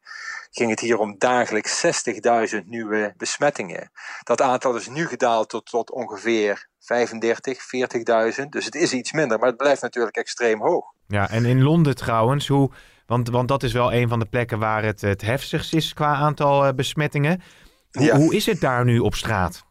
ging 0.51 0.71
het 0.71 0.81
hier 0.81 0.99
om 0.99 1.19
dagelijks 1.19 1.81
60.000 1.81 2.67
nieuwe 2.67 3.15
besmettingen. 3.17 3.91
Dat 4.23 4.41
aantal 4.41 4.77
is 4.77 4.89
nu 4.89 5.07
gedaald 5.07 5.49
tot, 5.49 5.67
tot 5.67 5.91
ongeveer 5.91 6.69
35, 6.79 7.63
40.000. 7.63 8.53
Dus 8.53 8.65
het 8.65 8.75
is 8.75 8.93
iets 8.93 9.13
minder, 9.13 9.39
maar 9.39 9.49
het 9.49 9.57
blijft 9.57 9.83
natuurlijk 9.83 10.17
extreem 10.17 10.61
hoog. 10.61 10.85
Ja, 11.07 11.31
en 11.31 11.45
in 11.45 11.63
Londen 11.63 11.97
trouwens, 11.97 12.49
hoe 12.49 12.71
want, 13.11 13.29
want 13.29 13.49
dat 13.49 13.63
is 13.63 13.73
wel 13.73 13.93
een 13.93 14.09
van 14.09 14.19
de 14.19 14.25
plekken 14.25 14.59
waar 14.59 14.85
het 14.85 15.01
het 15.01 15.23
heftigst 15.23 15.75
is 15.75 15.93
qua 15.93 16.15
aantal 16.15 16.67
uh, 16.67 16.73
besmettingen. 16.73 17.43
Hoe, 17.91 18.15
hoe 18.15 18.35
is 18.35 18.47
het 18.47 18.61
daar 18.61 18.85
nu 18.85 18.99
op 18.99 19.15
straat? 19.15 19.65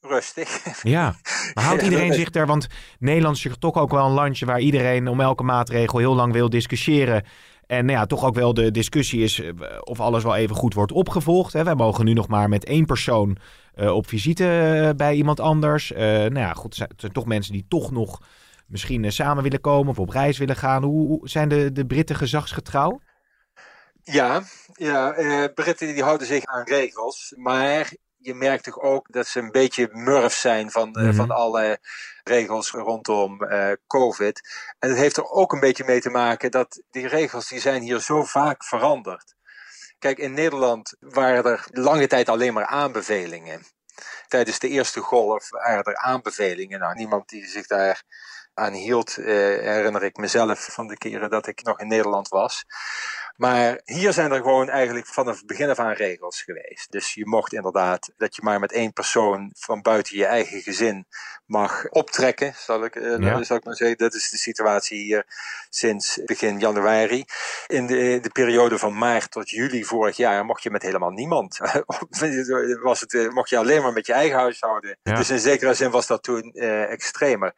Rustig. 0.00 0.82
Ja, 0.82 1.14
maar 1.54 1.64
houdt 1.68 1.82
iedereen 1.82 2.12
zich 2.12 2.30
daar? 2.30 2.46
Want 2.46 2.66
Nederland 2.98 3.36
is 3.36 3.50
toch 3.58 3.74
ook 3.74 3.90
wel 3.90 4.06
een 4.06 4.12
landje 4.12 4.46
waar 4.46 4.60
iedereen 4.60 5.08
om 5.08 5.20
elke 5.20 5.42
maatregel 5.42 5.98
heel 5.98 6.14
lang 6.14 6.32
wil 6.32 6.50
discussiëren. 6.50 7.24
En 7.66 7.84
nou 7.84 7.98
ja, 7.98 8.06
toch 8.06 8.24
ook 8.24 8.34
wel 8.34 8.54
de 8.54 8.70
discussie 8.70 9.22
is 9.22 9.40
eh, 9.40 9.52
of 9.80 10.00
alles 10.00 10.22
wel 10.22 10.36
even 10.36 10.56
goed 10.56 10.74
wordt 10.74 10.92
opgevolgd. 10.92 11.52
Hè. 11.52 11.64
Wij 11.64 11.74
mogen 11.74 12.04
nu 12.04 12.12
nog 12.12 12.28
maar 12.28 12.48
met 12.48 12.64
één 12.64 12.84
persoon 12.84 13.36
uh, 13.74 13.94
op 13.94 14.08
visite 14.08 14.92
bij 14.96 15.14
iemand 15.14 15.40
anders. 15.40 15.92
Uh, 15.92 15.98
nou 15.98 16.38
ja, 16.38 16.52
goed, 16.52 16.76
het 16.76 16.92
zijn 16.96 17.12
toch 17.12 17.26
mensen 17.26 17.52
die 17.52 17.66
toch 17.68 17.90
nog 17.90 18.20
misschien 18.74 19.04
eh, 19.04 19.10
samen 19.10 19.42
willen 19.42 19.60
komen 19.60 19.88
of 19.88 19.98
op 19.98 20.08
reis 20.08 20.38
willen 20.38 20.56
gaan. 20.56 20.82
Hoe, 20.82 21.28
zijn 21.28 21.48
de, 21.48 21.72
de 21.72 21.86
Britten 21.86 22.16
gezagsgetrouw? 22.16 23.00
Ja, 24.02 24.42
ja 24.72 25.18
uh, 25.18 25.44
Britten 25.54 25.94
die 25.94 26.02
houden 26.02 26.26
zich 26.26 26.44
aan 26.44 26.64
regels, 26.64 27.34
maar 27.36 27.92
je 28.16 28.34
merkt 28.34 28.64
toch 28.64 28.80
ook 28.80 29.12
dat 29.12 29.26
ze 29.26 29.38
een 29.38 29.50
beetje 29.50 29.88
murf 29.92 30.34
zijn 30.34 30.70
van, 30.70 30.88
mm 30.88 30.94
-hmm. 30.94 31.14
van 31.14 31.30
alle 31.30 31.78
regels 32.24 32.70
rondom 32.70 33.42
uh, 33.42 33.72
COVID. 33.86 34.40
En 34.78 34.88
het 34.88 34.98
heeft 34.98 35.16
er 35.16 35.30
ook 35.30 35.52
een 35.52 35.60
beetje 35.60 35.84
mee 35.84 36.00
te 36.00 36.10
maken 36.10 36.50
dat 36.50 36.82
die 36.90 37.08
regels 37.08 37.48
die 37.48 37.60
zijn 37.60 37.82
hier 37.82 38.00
zo 38.00 38.24
vaak 38.24 38.64
veranderd. 38.64 39.34
Kijk, 39.98 40.18
in 40.18 40.32
Nederland 40.32 40.96
waren 41.00 41.44
er 41.44 41.66
lange 41.70 42.06
tijd 42.06 42.28
alleen 42.28 42.52
maar 42.52 42.66
aanbevelingen. 42.66 43.62
Tijdens 44.28 44.58
de 44.58 44.68
eerste 44.68 45.00
golf 45.00 45.50
waren 45.50 45.84
er 45.84 45.96
aanbevelingen. 45.96 46.80
Nou, 46.80 46.94
niemand 46.94 47.28
die 47.28 47.46
zich 47.46 47.66
daar 47.66 48.02
aan 48.54 48.72
hield, 48.72 49.16
eh, 49.16 49.24
herinner 49.24 50.02
ik 50.02 50.16
mezelf 50.16 50.68
van 50.72 50.86
de 50.86 50.96
keren 50.96 51.30
dat 51.30 51.46
ik 51.46 51.62
nog 51.62 51.80
in 51.80 51.88
Nederland 51.88 52.28
was. 52.28 52.64
Maar 53.36 53.80
hier 53.84 54.12
zijn 54.12 54.32
er 54.32 54.36
gewoon 54.36 54.68
eigenlijk 54.68 55.06
vanaf 55.06 55.36
het 55.36 55.46
begin 55.46 55.70
af 55.70 55.78
aan 55.78 55.92
regels 55.92 56.42
geweest. 56.42 56.92
Dus 56.92 57.14
je 57.14 57.26
mocht 57.26 57.52
inderdaad 57.52 58.12
dat 58.16 58.36
je 58.36 58.42
maar 58.42 58.60
met 58.60 58.72
één 58.72 58.92
persoon 58.92 59.50
van 59.54 59.82
buiten 59.82 60.16
je 60.16 60.26
eigen 60.26 60.60
gezin 60.60 61.06
mag 61.46 61.88
optrekken, 61.88 62.54
zal 62.56 62.84
ik, 62.84 62.94
uh, 62.94 63.18
ja. 63.18 63.42
zal 63.42 63.56
ik 63.56 63.64
maar 63.64 63.76
zeggen. 63.76 63.98
Dat 63.98 64.14
is 64.14 64.30
de 64.30 64.36
situatie 64.36 64.98
hier 64.98 65.26
sinds 65.70 66.20
begin 66.24 66.58
januari. 66.58 67.24
In 67.66 67.86
de, 67.86 68.18
de 68.22 68.30
periode 68.30 68.78
van 68.78 68.98
maart 68.98 69.30
tot 69.30 69.50
juli 69.50 69.84
vorig 69.84 70.16
jaar 70.16 70.44
mocht 70.44 70.62
je 70.62 70.70
met 70.70 70.82
helemaal 70.82 71.10
niemand. 71.10 71.58
was 72.82 73.00
het, 73.00 73.30
mocht 73.32 73.48
je 73.48 73.58
alleen 73.58 73.82
maar 73.82 73.92
met 73.92 74.06
je 74.06 74.12
eigen 74.12 74.38
huishouden. 74.38 74.98
Ja. 75.02 75.14
Dus 75.14 75.30
in 75.30 75.38
zekere 75.38 75.74
zin 75.74 75.90
was 75.90 76.06
dat 76.06 76.22
toen 76.22 76.50
uh, 76.54 76.90
extremer. 76.90 77.54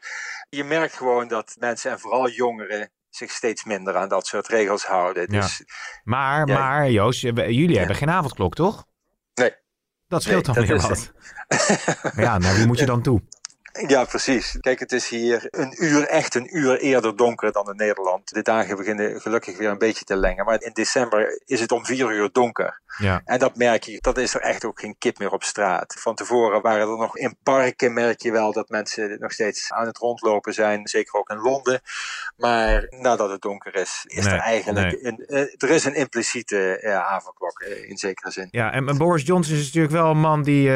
Je 0.49 0.65
merkt 0.65 0.95
gewoon 0.95 1.29
dat 1.29 1.57
mensen 1.59 1.91
en 1.91 2.01
vooral 2.01 2.29
jongeren 2.29 2.91
zich 3.17 3.31
steeds 3.31 3.65
minder 3.65 3.97
aan 3.97 4.09
dat 4.09 4.27
soort 4.27 4.49
regels 4.49 4.87
houden. 4.87 5.29
Dus, 5.29 5.59
ja. 5.59 5.65
Maar, 6.05 6.49
ja, 6.49 6.59
maar 6.59 6.91
Joost, 6.91 7.21
jullie 7.21 7.71
ja. 7.71 7.79
hebben 7.79 7.97
geen 7.97 8.11
avondklok, 8.11 8.55
toch? 8.55 8.85
Nee. 9.35 9.55
Dat 10.09 10.23
scheelt 10.23 10.47
nee, 10.47 10.55
dan 10.55 10.67
weer 10.67 10.89
wat. 10.89 11.13
ja, 12.17 12.39
naar 12.39 12.55
wie 12.55 12.67
moet 12.67 12.79
je 12.79 12.87
dan 12.95 13.03
toe? 13.03 13.23
Ja, 13.87 14.05
precies. 14.05 14.57
Kijk, 14.61 14.79
het 14.79 14.93
is 14.93 15.09
hier 15.09 15.47
een 15.51 15.75
uur, 15.85 16.07
echt 16.07 16.35
een 16.35 16.57
uur 16.57 16.79
eerder 16.79 17.17
donker 17.17 17.53
dan 17.53 17.71
in 17.71 17.77
Nederland. 17.77 18.35
De 18.35 18.43
dagen 18.43 18.77
beginnen 18.77 19.21
gelukkig 19.21 19.59
weer 19.59 19.71
een 19.71 19.79
beetje 19.79 20.05
te 20.05 20.17
lengen. 20.17 20.45
Maar 20.45 20.63
in 20.63 20.73
december 20.73 21.41
is 21.45 21.61
het 21.61 21.73
om 21.73 21.85
vier 21.85 22.13
uur 22.13 22.29
donker. 22.33 22.81
Ja. 22.99 23.23
En 23.25 23.39
dat 23.39 23.57
merk 23.57 23.83
je, 23.83 23.99
dat 24.01 24.19
is 24.19 24.35
er 24.35 24.41
echt 24.41 24.65
ook 24.65 24.81
geen 24.81 24.99
kip 24.99 25.19
meer 25.19 25.31
op 25.31 25.43
straat. 25.43 25.95
Van 25.99 26.15
tevoren 26.15 26.63
waren 26.63 26.89
er 26.89 26.97
nog 26.97 27.17
in 27.17 27.37
parken, 27.43 27.93
merk 27.93 28.23
je 28.23 28.33
wel 28.33 28.53
dat 28.53 28.69
mensen 28.69 29.17
nog 29.21 29.33
steeds 29.33 29.73
aan 29.73 29.87
het 29.87 29.99
rondlopen 29.99 30.55
zijn. 30.55 30.89
Zeker 30.89 31.15
ook 31.15 31.31
in 31.31 31.41
Londen. 31.41 31.81
Maar 32.37 32.87
nadat 32.91 33.31
het 33.31 33.41
donker 33.41 33.75
is, 33.75 34.05
is 34.07 34.25
nee, 34.25 34.35
er 34.35 34.41
eigenlijk 34.41 35.03
nee. 35.03 35.07
een, 35.07 35.25
uh, 35.29 35.39
er 35.39 35.71
is 35.71 35.85
een 35.85 35.95
impliciete 35.95 36.81
uh, 36.83 36.97
avondklok 36.97 37.63
uh, 37.63 37.89
in 37.89 37.97
zekere 37.97 38.31
zin. 38.31 38.49
Ja, 38.51 38.73
en 38.73 38.97
Boris 38.97 39.23
Johnson 39.23 39.57
is 39.57 39.65
natuurlijk 39.65 39.93
wel 39.93 40.11
een 40.11 40.21
man 40.21 40.43
die 40.43 40.71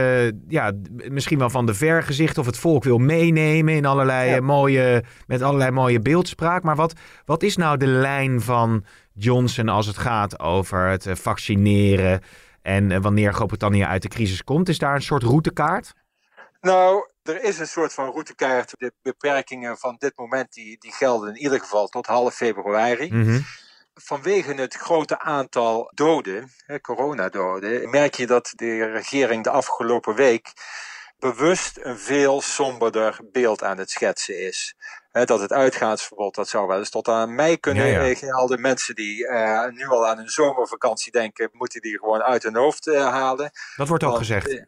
ja, 0.49 0.73
misschien 0.91 1.39
wel 1.39 1.51
van 1.51 1.67
de 1.67 1.75
vergezicht 1.75 2.39
of 2.39 2.47
het 2.47 2.59
volk 2.59 2.85
wil 2.85 2.90
meenemen 2.99 3.75
in 3.75 3.87
allerlei 3.87 4.31
ja. 4.31 4.41
mooie, 4.41 5.05
met 5.27 5.43
allerlei 5.43 5.71
mooie 5.71 6.01
beeldspraak. 6.01 6.63
Maar 6.63 6.77
wat, 6.77 6.93
wat 7.25 7.43
is 7.43 7.57
nou 7.57 7.77
de 7.77 7.87
lijn 7.87 8.41
van 8.41 8.85
Johnson 9.13 9.69
als 9.69 9.87
het 9.87 9.99
gaat 9.99 10.41
over 10.41 10.87
het 10.89 11.07
vaccineren 11.11 12.21
en 12.63 13.03
wanneer 13.03 13.35
Groot-Brittannië 13.35 13.85
uit 13.85 14.03
de 14.03 14.09
crisis 14.09 14.45
komt? 14.45 14.69
Is 14.69 14.79
daar 14.79 14.95
een 14.95 15.03
soort 15.03 15.23
routekaart? 15.23 15.93
Nou, 16.61 17.09
er 17.23 17.45
is 17.45 17.59
een 17.59 17.67
soort 17.67 17.93
van 17.93 18.11
routekaart. 18.11 18.75
De 18.79 18.93
beperkingen 19.03 19.79
van 19.79 19.97
dit 19.99 20.13
moment 20.17 20.53
die, 20.53 20.79
die 20.79 20.93
gelden 20.93 21.29
in 21.29 21.43
ieder 21.43 21.61
geval 21.61 21.87
tot 21.87 22.07
half 22.07 22.35
februari. 22.35 23.13
Mm 23.13 23.25
-hmm. 23.25 23.45
Vanwege 23.95 24.55
het 24.55 24.75
grote 24.75 25.19
aantal 25.19 25.91
doden, 25.95 26.51
coronadoden, 26.83 27.91
merk 27.91 28.15
je 28.15 28.27
dat 28.27 28.53
de 28.55 28.85
regering 28.85 29.45
de 29.45 29.51
afgelopen 29.51 30.15
week 30.15 30.53
bewust 31.21 31.79
een 31.83 31.99
veel 31.99 32.41
somberder 32.41 33.19
beeld 33.33 33.63
aan 33.63 33.79
het 33.79 33.91
schetsen 33.91 34.47
is. 34.47 34.75
He, 35.11 35.25
dat 35.25 35.41
het 35.41 35.53
uitgaansverbod, 35.53 36.35
dat 36.35 36.49
zou 36.49 36.67
wel 36.67 36.79
eens 36.79 36.91
tot 36.91 37.09
aan 37.09 37.35
mei 37.35 37.57
kunnen 37.57 37.87
ja, 37.87 38.03
ja. 38.03 38.15
gelden. 38.15 38.61
Mensen 38.61 38.95
die 38.95 39.27
uh, 39.27 39.67
nu 39.67 39.87
al 39.87 40.07
aan 40.07 40.17
hun 40.17 40.29
zomervakantie 40.29 41.13
denken, 41.13 41.51
moeten 41.53 41.81
die 41.81 41.99
gewoon 41.99 42.23
uit 42.23 42.43
hun 42.43 42.57
hoofd 42.57 42.87
uh, 42.87 43.09
halen. 43.09 43.51
Dat 43.77 43.89
wordt 43.89 44.05
ook 44.05 44.17
gezegd. 44.17 44.49
Uh, 44.49 44.63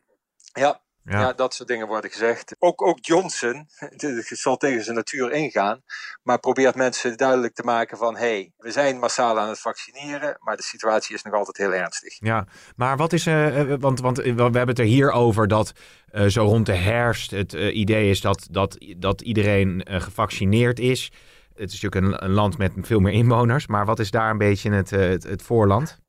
ja, 0.52 0.82
ja. 1.04 1.20
ja. 1.20 1.32
dat 1.32 1.54
soort 1.54 1.68
dingen 1.68 1.86
worden 1.86 2.10
gezegd. 2.10 2.56
Ook, 2.58 2.82
ook 2.82 2.98
Johnson 3.00 3.66
zal 4.44 4.56
tegen 4.56 4.84
zijn 4.84 4.96
natuur 4.96 5.32
ingaan, 5.32 5.82
maar 6.22 6.38
probeert 6.38 6.74
mensen 6.74 7.16
duidelijk 7.16 7.54
te 7.54 7.62
maken 7.62 7.98
van 7.98 8.16
hé, 8.16 8.20
hey, 8.20 8.52
we 8.56 8.70
zijn 8.70 8.98
massaal 8.98 9.40
aan 9.40 9.48
het 9.48 9.60
vaccineren, 9.60 10.36
maar 10.40 10.56
de 10.56 10.62
situatie 10.62 11.14
is 11.14 11.22
nog 11.22 11.34
altijd 11.34 11.56
heel 11.56 11.74
ernstig. 11.74 12.16
Ja, 12.18 12.46
maar 12.76 12.96
wat 12.96 13.12
is, 13.12 13.26
uh, 13.26 13.74
want, 13.78 14.00
want 14.00 14.16
we 14.16 14.42
hebben 14.42 14.68
het 14.68 14.78
er 14.78 14.84
hier 14.84 15.10
over 15.10 15.48
dat 15.48 15.72
uh, 16.12 16.26
zo 16.26 16.44
rond 16.44 16.66
de 16.66 16.74
herfst 16.74 17.30
het 17.30 17.54
uh, 17.54 17.76
idee 17.76 18.10
is 18.10 18.20
dat, 18.20 18.46
dat, 18.50 18.76
dat 18.96 19.20
iedereen 19.20 19.86
gevaccineerd 19.88 20.78
is. 20.78 21.12
Het 21.54 21.72
is 21.72 21.80
natuurlijk 21.80 22.14
een, 22.14 22.24
een, 22.24 22.34
land 22.34 22.58
met 22.58 22.72
veel 22.80 23.00
meer 23.00 23.12
inwoners, 23.12 23.66
maar 23.66 23.86
wat 23.86 23.98
is 23.98 24.10
daar 24.10 24.30
een 24.30 24.38
beetje 24.38 24.70
het, 24.70 24.90
het, 24.90 25.22
het 25.22 25.42
voorland? 25.42 26.00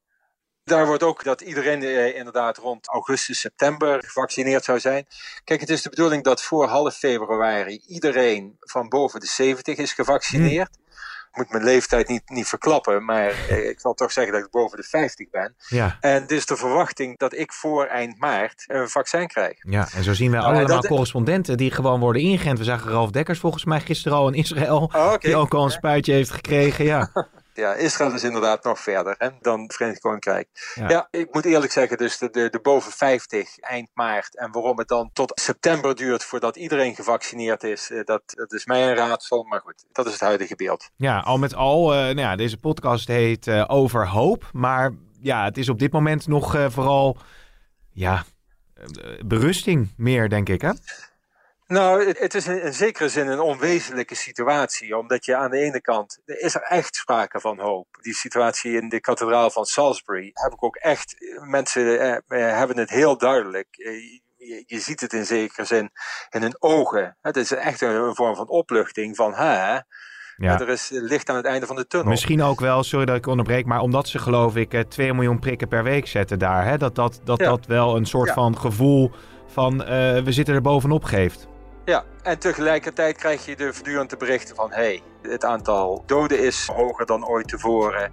Daar 0.63 0.86
wordt 0.86 1.03
ook 1.03 1.24
dat 1.24 1.41
iedereen 1.41 1.84
eh, 1.84 2.15
inderdaad 2.15 2.58
rond 2.58 2.88
augustus, 2.88 3.39
september 3.39 4.03
gevaccineerd 4.03 4.63
zou 4.63 4.79
zijn. 4.79 5.05
Kijk, 5.43 5.60
het 5.60 5.70
is 5.70 5.82
de 5.82 5.89
bedoeling 5.89 6.24
dat 6.24 6.43
voor 6.43 6.67
half 6.67 6.96
februari 6.96 7.82
iedereen 7.88 8.55
van 8.60 8.89
boven 8.89 9.20
de 9.20 9.25
70 9.25 9.77
is 9.77 9.93
gevaccineerd. 9.93 10.70
Hmm. 10.75 10.82
Ik 11.32 11.39
moet 11.39 11.51
mijn 11.51 11.63
leeftijd 11.63 12.08
niet, 12.08 12.29
niet 12.29 12.48
verklappen, 12.48 13.05
maar 13.05 13.29
eh, 13.50 13.70
ik 13.70 13.79
zal 13.79 13.93
toch 13.93 14.12
zeggen 14.12 14.34
dat 14.34 14.43
ik 14.43 14.51
boven 14.51 14.77
de 14.77 14.84
50 14.84 15.29
ben. 15.29 15.55
Ja. 15.67 15.98
En 16.00 16.22
het 16.22 16.32
is 16.32 16.46
de 16.46 16.58
verwachting 16.58 17.17
dat 17.17 17.34
ik 17.34 17.53
voor 17.53 17.86
eind 17.86 18.20
maart 18.20 18.63
een 18.67 18.89
vaccin 18.89 19.27
krijg. 19.27 19.58
Ja, 19.60 19.88
en 19.93 20.03
zo 20.03 20.13
zien 20.13 20.32
we 20.32 20.38
allemaal 20.38 20.65
dat... 20.65 20.88
correspondenten 20.88 21.58
die 21.58 21.72
gewoon 21.72 22.00
worden 22.00 22.22
ingeënt. 22.22 22.58
We 22.58 22.63
zagen 22.63 22.91
Ralf 22.91 23.12
Dekkers 23.12 23.39
volgens 23.39 23.65
mij 23.65 23.79
gisteren 23.79 24.17
al 24.17 24.27
in 24.27 24.34
Israël, 24.34 24.77
oh, 24.77 24.93
okay. 24.93 25.17
die 25.17 25.36
ook 25.36 25.53
al 25.53 25.63
een 25.63 25.72
spuitje 25.72 26.13
heeft 26.13 26.32
gekregen. 26.32 26.86
Ja. 26.86 27.10
Ja, 27.53 27.74
Israël 27.74 28.13
is 28.13 28.24
inderdaad 28.24 28.63
nog 28.63 28.79
verder 28.79 29.15
hè, 29.17 29.29
dan 29.41 29.62
het 29.62 29.74
Verenigd 29.74 30.00
Koninkrijk. 30.00 30.48
Ja. 30.75 30.89
ja. 30.89 31.07
ik 31.12 31.33
moet 31.33 31.45
eerlijk 31.45 31.72
zeggen, 31.72 31.98
dus 31.98 32.17
de, 32.17 32.29
de, 32.29 32.50
de, 32.50 32.60
boven 32.60 32.91
50 32.91 33.60
eind 33.60 33.89
maart 33.93 34.38
en 34.38 34.51
waarom 34.51 34.77
het 34.77 34.88
dan 34.88 35.10
tot 35.13 35.31
september 35.41 35.95
duurt 35.95 36.24
voordat 36.24 36.55
iedereen 36.55 36.95
gevaccineerd 36.95 37.63
is, 37.63 37.91
dat, 38.03 38.22
dat 38.25 38.53
is 38.53 38.65
mij 38.65 38.89
een 38.89 38.95
raadsel. 38.95 39.43
Maar 39.43 39.62
goed, 39.62 39.86
dat 39.91 40.05
is 40.05 40.12
het 40.12 40.22
huidige 40.22 40.55
beeld. 40.55 40.89
Ja, 40.95 41.19
al 41.19 41.38
met 41.38 41.55
al, 41.55 41.93
uh, 41.93 42.00
nou 42.00 42.19
ja, 42.19 42.36
deze 42.36 42.57
podcast 42.57 43.07
heet 43.07 43.48
uh, 43.48 43.65
Over 43.67 44.07
Hoop. 44.07 44.50
Maar 44.51 44.91
ja, 45.19 45.43
het 45.43 45.57
is 45.57 45.69
op 45.69 45.79
dit 45.79 45.91
moment 45.91 46.27
nog 46.27 46.55
uh, 46.55 46.69
vooral 46.69 47.17
ja, 47.91 48.24
berusting 49.25 49.93
meer, 49.98 50.29
denk 50.29 50.50
ik 50.50 50.62
hè? 50.62 50.72
Nou, 51.74 52.13
het 52.18 52.34
is 52.34 52.48
in, 52.48 52.74
zekere 52.74 53.10
zin 53.10 53.27
een 53.27 53.39
onwezenlijke 53.39 54.15
situatie, 54.15 54.98
omdat 54.98 55.25
je 55.25 55.36
aan 55.36 55.51
de 55.51 55.58
ene 55.58 55.82
kant, 55.82 56.22
er 56.25 56.39
is 56.39 56.56
er 56.56 56.62
echt 56.62 56.96
sprake 56.96 57.39
van 57.39 57.60
hoop. 57.60 57.88
Die 58.01 58.13
situatie 58.13 58.82
in 58.82 58.89
de 58.89 59.00
kathedraal 59.00 59.50
van 59.50 59.65
Salisbury 59.65 60.32
heb 60.34 60.53
ik 60.53 60.63
ook 60.63 60.75
echt, 60.75 61.15
mensen 61.42 62.00
eh, 62.00 62.58
hebben 62.58 62.77
het 62.77 62.89
heel 62.89 63.18
duidelijk. 63.18 63.68
Je, 63.72 64.63
je, 64.65 64.80
ziet 64.80 65.01
het 65.01 65.13
in 65.13 65.25
zekere 65.25 65.65
zin 65.65 65.92
in 66.30 66.42
hun 66.42 66.56
ogen. 66.60 67.18
Het 67.22 67.38
is 67.38 67.51
echt 67.51 67.82
een, 67.82 67.96
een 67.96 68.15
vorm 68.15 68.36
van 68.36 68.48
opluchting 68.50 69.15
van, 69.15 69.34
hè, 69.34 69.74
ja. 69.74 69.84
er 70.38 70.70
is 70.70 70.89
licht 70.92 71.30
aan 71.30 71.36
het 71.36 71.46
einde 71.46 71.65
van 71.65 71.75
de 71.75 71.88
tunnel. 71.88 72.10
Misschien 72.10 72.42
ook 72.42 72.60
wel, 72.60 72.84
sorry 72.84 73.06
dat 73.06 73.15
ik 73.15 73.27
onderbreek, 73.27 73.65
maar 73.65 73.80
omdat 73.80 74.08
ze 74.08 74.20
geloof 74.20 74.56
ik 74.56 74.84
2 74.89 75.13
miljoen 75.13 75.39
prikken 75.39 75.68
per 75.68 75.84
week 75.84 76.08
zetten 76.08 76.39
daar. 76.39 76.65
Hè? 76.65 76.77
Dat 76.77 76.96
dat, 76.96 77.20
dat, 77.24 77.39
ja. 77.39 77.46
dat 77.46 77.65
wel 77.65 77.96
een 77.96 78.06
soort 78.06 78.27
ja. 78.27 78.34
van 78.34 78.58
gevoel 78.58 79.12
van 79.48 79.74
uh, 79.74 79.88
we 80.24 80.32
zitten 80.32 80.56
er 80.56 80.62
bovenop 80.62 81.03
geeft. 81.03 81.51
Ja, 81.85 82.03
en 82.23 82.39
tegelijkertijd 82.39 83.17
krijg 83.17 83.45
je 83.45 83.55
de 83.55 83.73
voortdurende 83.73 84.17
berichten 84.17 84.55
van... 84.55 84.71
hey, 84.71 85.01
het 85.21 85.45
aantal 85.45 86.03
doden 86.05 86.45
is 86.45 86.67
hoger 86.73 87.05
dan 87.05 87.27
ooit 87.27 87.47
tevoren. 87.47 88.11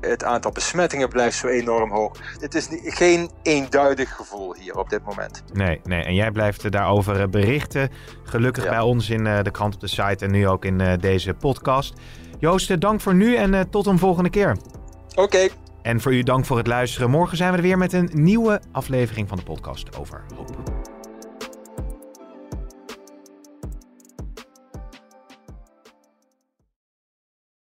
Het 0.00 0.24
aantal 0.24 0.52
besmettingen 0.52 1.08
blijft 1.08 1.36
zo 1.36 1.46
enorm 1.46 1.90
hoog. 1.90 2.16
Het 2.38 2.54
is 2.54 2.68
geen 2.84 3.30
eenduidig 3.42 4.16
gevoel 4.16 4.54
hier 4.54 4.78
op 4.78 4.90
dit 4.90 5.04
moment. 5.04 5.42
Nee, 5.52 5.80
nee. 5.84 6.04
en 6.04 6.14
jij 6.14 6.30
blijft 6.30 6.72
daarover 6.72 7.28
berichten. 7.28 7.90
Gelukkig 8.24 8.64
ja. 8.64 8.70
bij 8.70 8.80
ons 8.80 9.10
in 9.10 9.24
de 9.24 9.50
krant 9.50 9.74
op 9.74 9.80
de 9.80 9.86
site 9.86 10.24
en 10.24 10.30
nu 10.30 10.48
ook 10.48 10.64
in 10.64 10.98
deze 11.00 11.34
podcast. 11.34 11.94
Joost, 12.38 12.80
dank 12.80 13.00
voor 13.00 13.14
nu 13.14 13.36
en 13.36 13.70
tot 13.70 13.86
een 13.86 13.98
volgende 13.98 14.30
keer. 14.30 14.56
Oké. 15.10 15.20
Okay. 15.20 15.50
En 15.82 16.00
voor 16.00 16.14
u 16.14 16.22
dank 16.22 16.46
voor 16.46 16.56
het 16.56 16.66
luisteren. 16.66 17.10
Morgen 17.10 17.36
zijn 17.36 17.50
we 17.50 17.56
er 17.56 17.62
weer 17.62 17.78
met 17.78 17.92
een 17.92 18.10
nieuwe 18.12 18.60
aflevering 18.72 19.28
van 19.28 19.36
de 19.36 19.44
podcast 19.44 19.98
over 19.98 20.24
hoop. 20.36 20.79